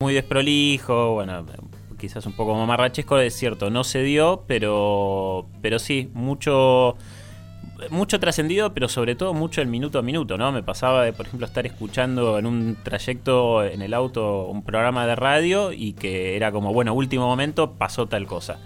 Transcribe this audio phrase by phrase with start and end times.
[0.00, 1.46] muy desprolijo, bueno,
[1.98, 6.96] quizás un poco mamarrachesco, es cierto, no se dio, pero, pero sí, mucho
[7.90, 10.52] mucho trascendido, pero sobre todo mucho el minuto a minuto, ¿no?
[10.52, 15.06] Me pasaba de, por ejemplo, estar escuchando en un trayecto en el auto un programa
[15.06, 18.58] de radio y que era como, bueno, último momento pasó tal cosa.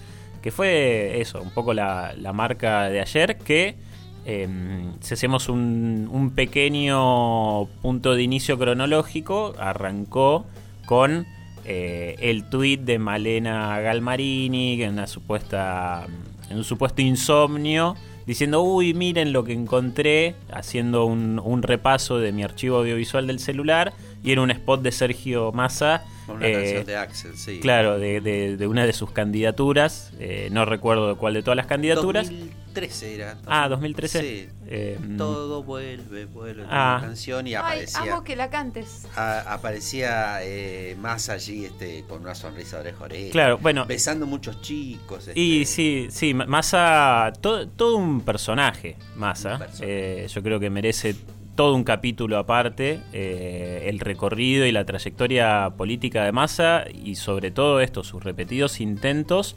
[0.42, 3.76] Que fue eso, un poco la, marca de ayer, que
[4.24, 10.46] em, si hacemos un, un, pequeño punto de inicio cronológico, arrancó
[10.88, 11.26] con
[11.66, 16.06] eh, el tuit de Malena Galmarini, en una supuesta
[16.48, 22.42] en un supuesto insomnio diciendo, uy, miren lo que encontré, haciendo un, repaso de mi
[22.42, 26.04] archivo audiovisual del celular, y era un spot de Sergio Massa.
[26.28, 27.60] una eh, canción de Axel, sí.
[27.60, 32.28] Claro, de, una de sus candidaturas, eh, no recuerdo cuál de todas las candidaturas.
[32.28, 33.38] 2013 era.
[33.46, 34.20] ah, 2013.
[34.20, 34.48] Sí.
[34.66, 36.98] Eh, Todo vuelve, vuelve ah.
[37.00, 38.00] canción y aparecía.
[38.02, 39.06] Ay, amo que la cantes.
[39.16, 43.86] aparecía eh, más allí este con una sonrisa de oreja Claro, bueno.
[43.86, 45.30] Besando muchos chicos.
[45.34, 45.74] Y este.
[45.74, 49.58] sí, sí, Massa, todo, todo un personaje, Massa.
[49.80, 51.16] Eh, yo creo que merece
[51.58, 57.80] todo un capítulo aparte, el recorrido y la trayectoria política de Massa y sobre todo
[57.80, 59.56] esto, sus repetidos intentos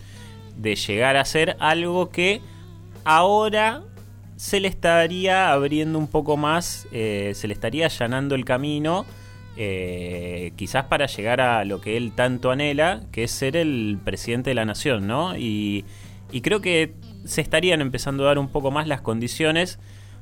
[0.57, 2.41] de llegar a ser algo que
[3.03, 3.83] ahora
[4.35, 9.05] se le estaría abriendo un poco más, eh, se le estaría allanando el camino,
[9.55, 14.49] eh, quizás para llegar a lo que él tanto anhela, que es ser el presidente
[14.49, 15.37] de la nación, ¿no?
[15.37, 15.85] Y,
[16.41, 19.77] creo que se estarían empezando a dar un poco más las condiciones.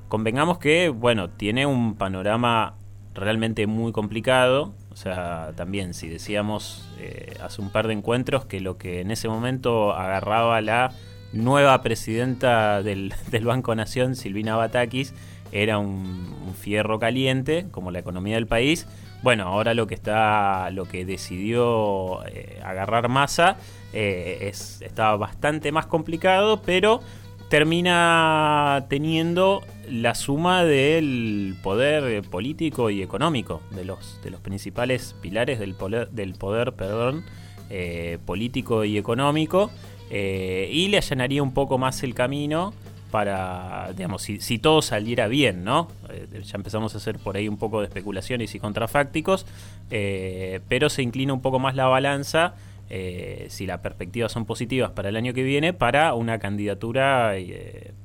[0.10, 2.74] Convengamos que, bueno, tiene un panorama
[3.14, 4.74] realmente muy complicado.
[4.92, 9.12] O sea, también si decíamos eh, hace un par de encuentros que lo que en
[9.12, 10.92] ese momento agarraba la
[11.32, 15.14] nueva presidenta del, Banco Nación, Silvina Batakis,
[15.52, 16.28] era un,
[16.60, 18.88] fierro caliente, como la economía del país.
[19.22, 23.58] Bueno, ahora lo que está, lo que decidió eh, agarrar masa
[23.94, 27.02] eh, es, está bastante más complicado, pero
[27.50, 35.60] termina teniendo la suma del poder político y económico, de los, de los principales pilares
[35.60, 37.26] del poder, del poder perdón,
[37.72, 39.72] eh, político y económico.
[40.12, 42.74] Eh, y le allanaría un poco más el camino
[43.12, 45.88] para, digamos, si, todo saliera bien, ¿no?
[46.12, 49.48] Eh, ya empezamos a hacer por ahí un poco de especulaciones y contrafácticos,
[49.90, 52.54] pero se inclina un poco más la balanza,
[52.90, 57.34] si las perspectivas son positivas para el año que viene, para una candidatura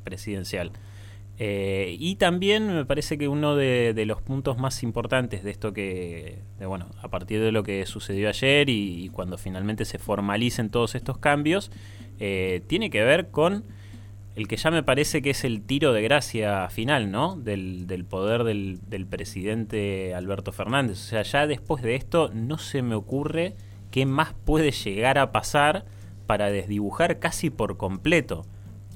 [0.05, 0.73] presidencial.
[1.39, 6.87] y también me parece que uno de, los puntos más importantes de esto que, bueno,
[7.03, 11.71] a partir de lo que sucedió ayer y cuando finalmente se formalicen todos estos cambios,
[12.21, 13.65] eh, tiene que ver con
[14.37, 17.37] el que ya me parece que es el tiro de gracia final, ¿no?
[17.37, 20.99] Del, poder del, presidente Alberto Fernández.
[20.99, 23.55] O sea, ya después de esto no se me ocurre
[23.95, 25.85] qué más puede llegar a pasar
[26.27, 28.45] para desdibujar casi por completo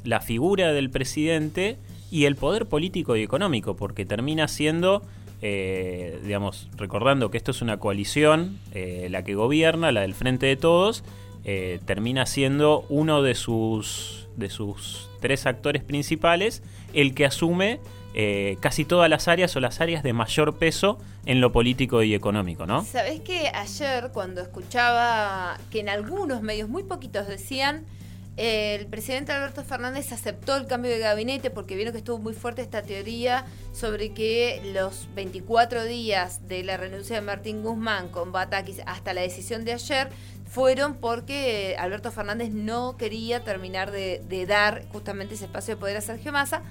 [0.03, 1.79] la figura del presidente
[2.11, 5.03] y el poder político y económico, porque termina siendo,
[5.41, 10.47] eh, digamos, recordando que esto es una coalición, eh, la que gobierna, la del Frente
[10.47, 11.05] de Todos,
[11.45, 16.61] eh, termina siendo uno de sus, de sus tres actores principales
[16.93, 17.79] el que asume
[18.21, 22.17] eh, casi todas las áreas o las áreas de mayor peso en lo político y
[22.17, 22.85] económico, ¿no?
[22.85, 27.87] Sabés que ayer cuando escuchaba que en algunos medios, muy poquitos, decían
[28.37, 32.61] el presidente Alberto Fernández aceptó el cambio de gabinete porque vieron que estuvo muy fuerte
[32.61, 38.81] esta teoría sobre que los 24 días de la renuncia de Martín Guzmán con Batakis
[38.87, 40.09] hasta la decisión de ayer
[40.45, 46.01] fueron porque Alberto Fernández no quería terminar de, dar justamente ese espacio de poder a
[46.01, 46.63] Sergio Massa.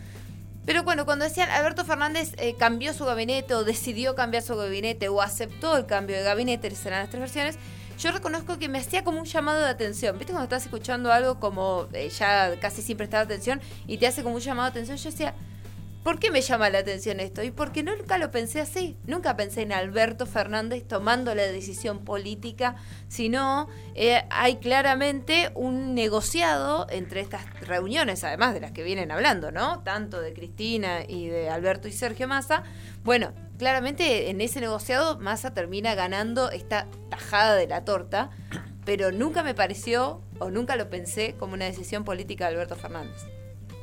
[0.68, 5.08] Pero bueno, cuando decían Alberto Fernández eh, cambió su gabinete o decidió cambiar su gabinete
[5.08, 7.58] o aceptó el cambio de gabinete, serán las tres versiones,
[7.98, 10.18] yo reconozco que me hacía como un llamado de atención.
[10.18, 14.24] ¿Viste cuando estás escuchando algo como eh, ya casi sin prestar atención y te hace
[14.24, 14.98] como un llamado de atención?
[14.98, 15.36] Yo decía,
[16.08, 17.44] ¿por qué me llama la atención esto?
[17.44, 18.96] Y porque nunca lo pensé así.
[19.06, 22.78] Nunca pensé en Alberto Fernández tomando la decisión política,
[23.10, 29.52] sino eh, hay claramente un negociado entre estas reuniones, además de las que vienen hablando,
[29.52, 29.84] ¿no?
[29.84, 32.64] Tanto de Cristina y de Alberto y Sergio Massa.
[33.04, 38.30] Bueno, claramente en ese negociado Massa termina ganando esta tajada de la torta,
[38.86, 43.37] pero nunca me pareció o nunca lo pensé como una decisión política de Alberto Fernández.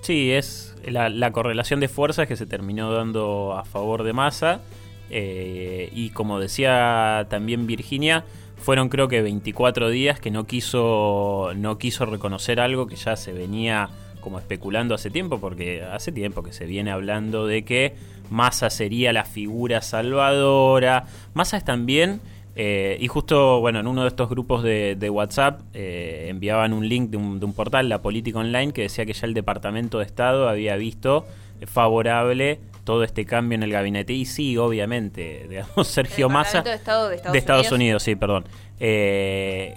[0.05, 4.61] Sí, es la, correlación de fuerzas que se terminó dando a favor de Massa.
[5.09, 8.27] Eh, y como decía también Virginia,
[8.59, 13.33] fueron creo que 24 días que no quiso, no quiso reconocer algo que ya se
[13.33, 13.89] venía
[14.21, 17.95] como especulando hace tiempo, porque hace tiempo que se viene hablando de que
[18.29, 21.07] Massa sería la figura salvadora.
[21.33, 22.21] Massa es también
[22.57, 27.11] Eh, y justo, bueno, en uno de estos grupos de, WhatsApp eh, enviaban un link
[27.11, 30.77] de un, portal, La Política Online, que decía que ya el Departamento de Estado había
[30.77, 31.27] visto
[31.67, 34.13] favorable todo este cambio en el gabinete.
[34.13, 36.63] Y sí, obviamente, digamos, Sergio Massa...
[36.63, 38.03] De, Estado de, Estados, de Estados Unidos.
[38.03, 38.45] sí, perdón.
[38.79, 39.77] Eh,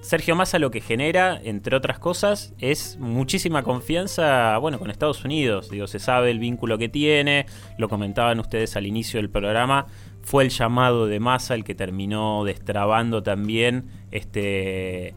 [0.00, 5.70] Sergio Massa lo que genera, entre otras cosas, es muchísima confianza, bueno, con Estados Unidos.
[5.70, 7.46] Digo, se sabe el vínculo que tiene,
[7.78, 9.86] lo comentaban ustedes al inicio del programa,
[10.26, 15.14] fue el llamado de Massa el que terminó destrabando también este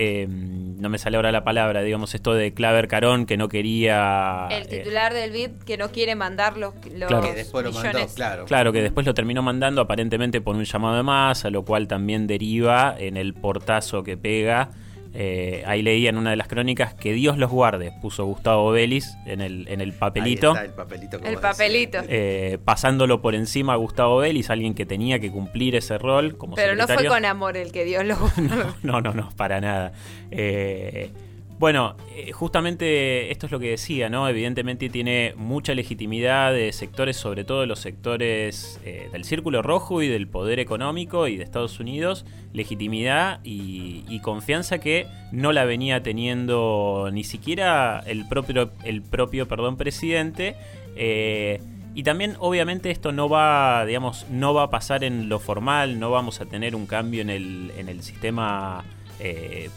[0.00, 4.46] Em, no me sale ahora la palabra, digamos, esto de Claver Carón que no quería...
[4.48, 7.20] El eh, titular del BID que no quiere mandar los, claro.
[7.20, 8.44] Que después lo mandó, claro.
[8.44, 12.28] Claro, que después lo terminó mandando aparentemente por un llamado de masa, lo cual también
[12.28, 14.70] deriva en el portazo que pega
[15.14, 19.04] eh, ahí leía en una de las crónicas que Dios los guarde, puso Gustavo Vélez
[19.26, 20.56] en el, en el papelito.
[20.56, 21.18] el papelito.
[21.24, 21.98] El papelito.
[22.08, 26.56] Eh, pasándolo por encima a Gustavo Vélez, alguien que tenía que cumplir ese rol como
[26.56, 29.92] Pero no fue con amor el que Dios los no, no, no, no, para nada.
[30.30, 31.10] Eh,
[31.58, 34.28] bueno, eh, justamente esto es lo que decía, ¿no?
[34.28, 40.00] Evidentemente tiene mucha legitimidad de sectores, sobre todo de los sectores eh, del Círculo Rojo
[40.00, 46.02] y del poder económico y de Estados Unidos, legitimidad y, confianza que no la venía
[46.02, 50.54] teniendo ni siquiera el propio, el propio perdón, presidente.
[50.96, 51.60] Eh,
[51.94, 56.10] y también, obviamente, esto no va, digamos, no va a pasar en lo formal, no
[56.10, 58.84] vamos a tener un cambio en el, en el sistema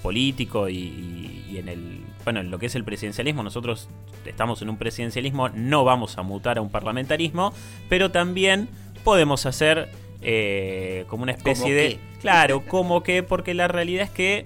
[0.03, 3.89] político y, en el bueno en lo que es el presidencialismo nosotros
[4.25, 7.53] estamos en un presidencialismo no vamos a mutar a un parlamentarismo
[7.89, 8.69] pero también
[9.03, 9.89] podemos hacer
[10.21, 14.45] eh, como una especie de claro como que porque la realidad es que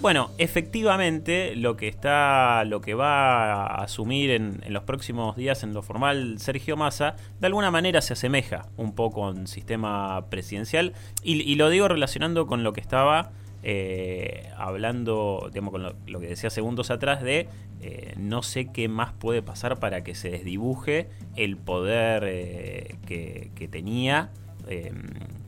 [0.00, 5.74] bueno, efectivamente, lo que está, lo que va a asumir en, los próximos días en
[5.74, 10.94] lo formal Sergio Massa, de alguna manera se asemeja un poco a un sistema presidencial.
[11.24, 13.32] y lo digo relacionando con lo que estaba
[13.62, 17.48] eh, hablando, digamos, con lo, que decía segundos atrás, de
[17.80, 23.68] eh, no sé qué más puede pasar para que se desdibuje el poder eh, que,
[23.70, 24.30] tenía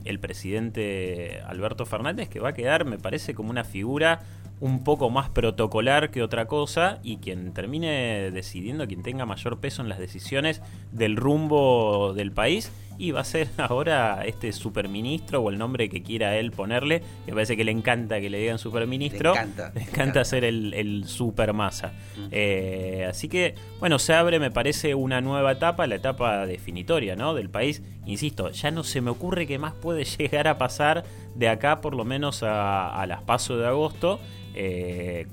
[0.03, 4.21] el presidente Alberto Fernández, que va a quedar, me parece, como una figura
[4.59, 9.81] un poco más protocolar que otra cosa y quien termine decidiendo, quien tenga mayor peso
[9.83, 10.61] en las decisiones
[10.91, 16.03] del rumbo del país y va a ser ahora este superministro o el nombre que
[16.03, 19.81] quiera él ponerle, que parece que le encanta que le digan superministro, le encanta, le
[19.81, 21.93] encanta ser el, el supermasa.
[22.29, 27.33] Eh, así que, bueno, se abre, me parece, una nueva etapa, la etapa definitoria ¿no?
[27.33, 27.81] del país.
[28.05, 31.03] Insisto, ya no se me ocurre qué más puede llegar a pasar
[31.33, 34.19] de acá por lo menos a, a las pasos de agosto
[34.53, 35.27] eh,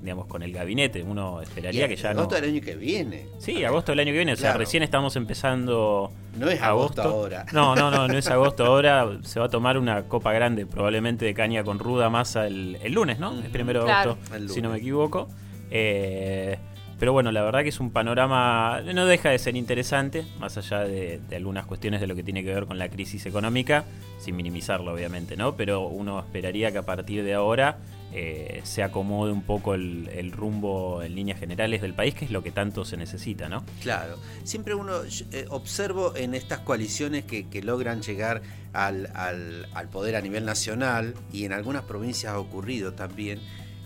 [0.00, 1.02] digamos, con el gabinete.
[1.02, 3.26] Uno esperaría que ya agosto del año que viene.
[3.38, 4.32] Sí, agosto del año que viene.
[4.32, 6.12] O sea, recién estamos empezando.
[6.38, 7.46] No es agosto, ahora.
[7.52, 9.18] No, no, no, no es agosto ahora.
[9.22, 13.18] Se va a tomar una copa grande, probablemente de caña con ruda masa el, lunes,
[13.18, 13.38] ¿no?
[13.40, 14.18] Es primero de agosto,
[14.48, 15.28] si no me equivoco.
[15.70, 16.58] Eh,
[17.00, 20.80] pero bueno, la verdad que es un panorama, no deja de ser interesante, más allá
[20.80, 23.86] de, algunas cuestiones de lo que tiene que ver con la crisis económica,
[24.18, 25.56] sin minimizarlo obviamente, ¿no?
[25.56, 27.78] Pero uno esperaría que a partir de ahora
[28.12, 32.42] eh, se acomode un poco el, rumbo en líneas generales del país, que es lo
[32.42, 33.64] que tanto se necesita, ¿no?
[33.82, 35.02] Claro, siempre uno
[35.32, 38.42] eh, observo en estas coaliciones que, logran llegar
[38.72, 43.38] al, al poder a nivel nacional y en algunas provincias ha ocurrido también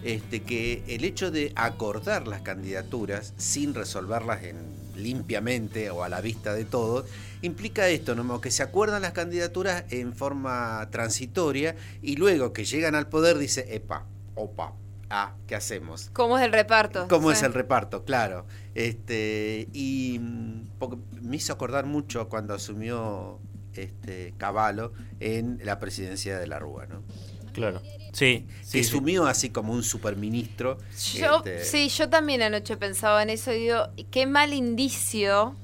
[0.04, 4.56] este, que el hecho de acordar las candidaturas sin resolverlas en,
[4.96, 7.06] limpiamente o a la vista de todos,
[7.40, 8.40] implica esto, ¿no?
[8.40, 13.74] que se acuerdan las candidaturas en forma transitoria y luego que llegan al poder dice,
[13.74, 14.74] epa, opa,
[15.10, 16.10] ah, ¿qué hacemos?
[16.12, 17.06] ¿Cómo es el reparto?
[17.08, 18.04] ¿Cómo es el reparto?
[18.04, 18.46] Claro.
[18.74, 20.68] Este, y mm,
[21.22, 23.40] me hizo acordar mucho cuando asumió
[23.74, 27.02] este Caballo en la presidencia de la Rúa, ¿no?
[27.52, 27.80] Claro.
[28.12, 30.78] Sí, sí, que sumió así como un superministro.
[31.14, 35.56] Yo, este, Sí, yo también anoche pensaba en eso y digo, qué mal indicio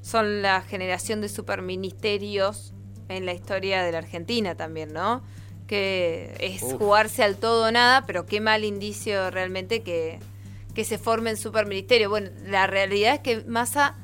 [0.00, 2.72] son la generación de superministerios
[3.08, 5.22] en la historia de la Argentina también, ¿no?
[5.68, 10.18] Que es jugarse al todo o nada, pero qué mal indicio realmente que,
[10.74, 12.10] que se formen superministerios.
[12.10, 13.94] Bueno, la realidad es que Massa,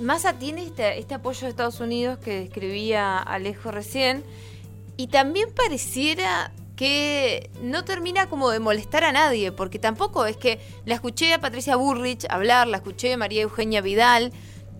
[0.00, 4.22] Massa tiene este, este apoyo de Estados Unidos que describía Alejo recién,
[4.96, 10.60] y también pareciera que no termina como de molestar a nadie, porque tampoco es que
[10.84, 14.32] la escuché a Patricia Burrich hablar, la escuché a María Eugenia Vidal,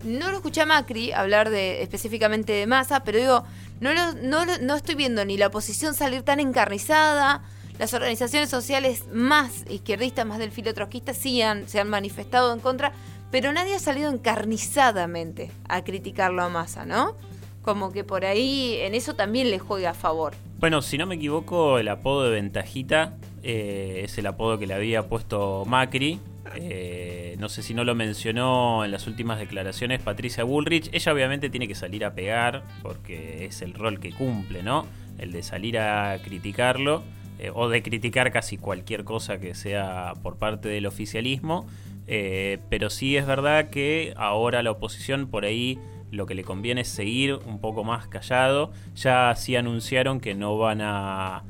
[0.03, 3.43] no lo escuché a Macri hablar de específicamente de masa, pero digo,
[3.79, 7.43] no, no, no estoy viendo ni la oposición salir tan encarnizada,
[7.79, 12.93] las organizaciones sociales más izquierdistas, más del filo trotskista, sí se han manifestado en contra,
[13.31, 17.15] pero nadie ha salido encarnizadamente a criticarlo a masa, ¿no?
[17.63, 20.33] Como que por ahí en eso también le juega a favor.
[20.59, 24.73] Bueno, si no me equivoco, el apodo de Ventajita eh, es el apodo que le
[24.73, 26.19] había puesto Macri.
[26.55, 30.89] Eh, no sé si no lo mencionó en las últimas declaraciones Patricia Bullrich.
[30.91, 34.85] Ella obviamente tiene que salir a pegar porque es el rol que cumple, ¿no?
[35.17, 37.03] El de salir a criticarlo
[37.39, 41.67] eh, o de criticar casi cualquier cosa que sea por parte del oficialismo.
[42.05, 45.79] pero sí es verdad que ahora la oposición por ahí
[46.11, 48.71] lo que le conviene es seguir un poco más callado.
[48.95, 51.43] Ya sí anunciaron que no van a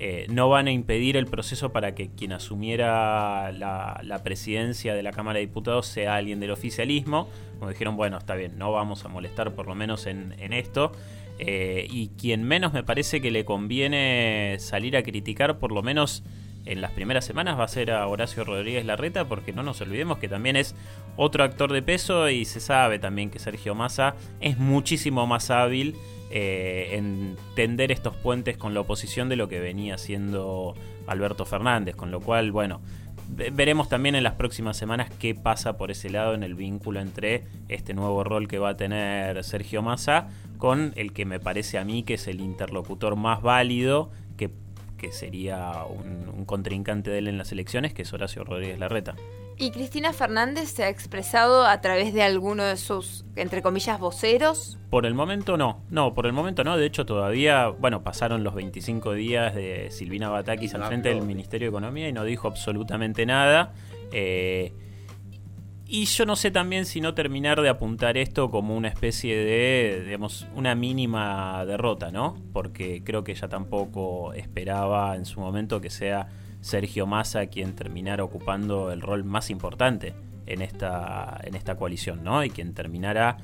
[0.00, 5.10] eh, no van a impedir el proceso para que quien asumiera la, presidencia de la
[5.10, 7.28] Cámara de Diputados sea alguien del oficialismo.
[7.58, 10.92] Como dijeron, bueno, está bien, no vamos a molestar por lo menos en, esto.
[11.40, 16.22] Eh, y quien menos me parece que le conviene salir a criticar, por lo menos
[16.68, 20.18] en las primeras semanas va a ser a Horacio Rodríguez Larreta, porque no nos olvidemos
[20.18, 20.74] que también es
[21.16, 25.96] otro actor de peso y se sabe también que Sergio Massa es muchísimo más hábil
[26.30, 30.74] eh, en tender estos puentes con la oposición de lo que venía haciendo
[31.06, 32.82] Alberto Fernández, con lo cual, bueno,
[33.28, 37.44] veremos también en las próximas semanas qué pasa por ese lado en el vínculo entre
[37.68, 41.84] este nuevo rol que va a tener Sergio Massa con el que me parece a
[41.84, 44.10] mí que es el interlocutor más válido
[44.98, 49.14] que sería un, contrincante de él en las elecciones, que es Horacio Rodríguez Larreta.
[49.56, 54.78] ¿Y Cristina Fernández se ha expresado a través de alguno de sus, entre comillas, voceros?
[54.90, 56.76] Por el momento no, no, por el momento no.
[56.76, 61.66] De hecho, todavía, bueno, pasaron los 25 días de Silvina Batakis al frente del Ministerio
[61.66, 63.72] de Economía y no dijo absolutamente nada.
[64.12, 64.72] Eh,
[65.90, 70.02] y yo no sé también si no terminar de apuntar esto como una especie de,
[70.04, 72.36] digamos, una mínima derrota, ¿no?
[72.52, 76.28] Porque creo que ella tampoco esperaba en su momento que sea
[76.60, 80.14] Sergio Massa quien terminara ocupando el rol más importante
[80.44, 82.44] en esta, en esta coalición, ¿no?
[82.44, 83.38] Y quien terminara,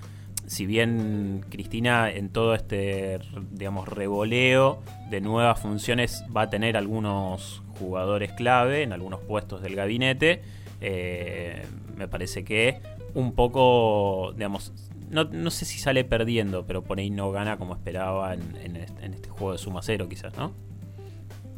[0.46, 3.20] si bien Cristina en todo este,
[3.52, 9.76] digamos, revoleo de nuevas funciones va a tener algunos jugadores clave en algunos puestos del
[9.76, 10.42] gabinete,
[10.80, 11.64] eh,
[11.96, 12.80] me parece que
[13.14, 14.72] un poco, digamos,
[15.10, 19.28] no, no, sé si sale perdiendo, pero por ahí no gana como esperaba en, este,
[19.28, 20.52] juego de suma cero, quizás, ¿no?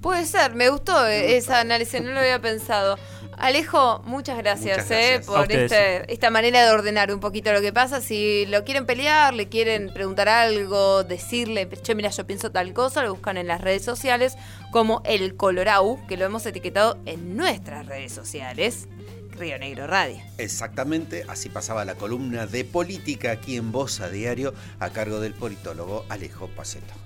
[0.02, 2.98] Puede ser, me gustó esa análisis, no lo había pensado.
[3.38, 8.00] Alejo, muchas gracias, eh, por este, esta manera de ordenar un poquito lo que pasa.
[8.00, 13.02] Si lo quieren pelear, le quieren preguntar algo, decirle, che, mira, yo pienso tal cosa,
[13.02, 14.36] lo buscan en las redes sociales
[14.70, 18.88] como el Colorau, que lo hemos etiquetado en nuestras redes sociales.
[19.36, 20.18] Río Negro Radio.
[20.38, 26.04] Exactamente, así pasaba la columna de política aquí en Voz Diario a cargo del politólogo
[26.08, 27.05] Alejo Paceto.